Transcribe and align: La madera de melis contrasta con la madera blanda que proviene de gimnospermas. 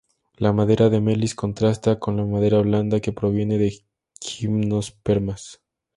La 0.39 0.51
madera 0.51 0.89
de 0.89 0.99
melis 0.99 1.35
contrasta 1.35 1.99
con 1.99 2.17
la 2.17 2.25
madera 2.25 2.59
blanda 2.61 2.99
que 3.01 3.11
proviene 3.13 3.59
de 3.59 3.83
gimnospermas. 4.19 5.61